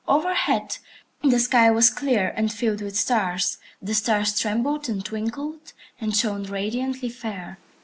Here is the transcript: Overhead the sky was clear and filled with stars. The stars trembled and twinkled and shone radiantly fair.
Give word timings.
Overhead 0.07 0.79
the 1.21 1.37
sky 1.39 1.69
was 1.69 1.91
clear 1.91 2.33
and 2.35 2.51
filled 2.51 2.81
with 2.81 2.97
stars. 2.97 3.59
The 3.83 3.93
stars 3.93 4.39
trembled 4.39 4.89
and 4.89 5.05
twinkled 5.05 5.73
and 5.99 6.15
shone 6.17 6.41
radiantly 6.45 7.09
fair. 7.09 7.59